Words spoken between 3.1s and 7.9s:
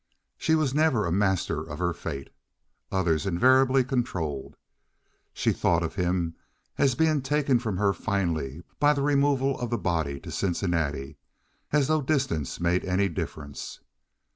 invariably controlled. She thought of him as being taken from